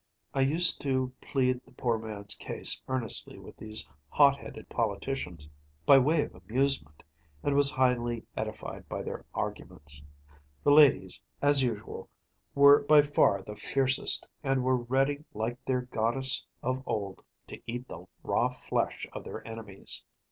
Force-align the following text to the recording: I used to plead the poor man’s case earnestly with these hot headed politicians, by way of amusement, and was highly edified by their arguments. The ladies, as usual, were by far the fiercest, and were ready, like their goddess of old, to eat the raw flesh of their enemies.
I 0.33 0.41
used 0.41 0.81
to 0.81 1.13
plead 1.21 1.61
the 1.63 1.73
poor 1.73 1.99
man’s 1.99 2.33
case 2.33 2.81
earnestly 2.87 3.37
with 3.37 3.57
these 3.57 3.87
hot 4.09 4.39
headed 4.39 4.67
politicians, 4.67 5.47
by 5.85 5.99
way 5.99 6.23
of 6.23 6.33
amusement, 6.33 7.03
and 7.43 7.53
was 7.53 7.69
highly 7.69 8.25
edified 8.35 8.89
by 8.89 9.03
their 9.03 9.25
arguments. 9.35 10.01
The 10.63 10.71
ladies, 10.71 11.21
as 11.39 11.61
usual, 11.61 12.09
were 12.55 12.81
by 12.81 13.03
far 13.03 13.43
the 13.43 13.55
fiercest, 13.55 14.27
and 14.41 14.63
were 14.63 14.77
ready, 14.77 15.23
like 15.35 15.63
their 15.65 15.81
goddess 15.81 16.47
of 16.63 16.81
old, 16.87 17.21
to 17.45 17.61
eat 17.67 17.87
the 17.87 18.07
raw 18.23 18.49
flesh 18.49 19.05
of 19.13 19.23
their 19.23 19.47
enemies. 19.47 20.03